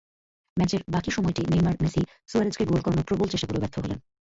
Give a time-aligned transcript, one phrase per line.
[0.57, 3.99] ম্যাচের বাকি সময়টি নেইমার-মেসি সুয়ারেজকে গোল করানোর প্রবল চেষ্টা করেও ব্যর্থ হলেন।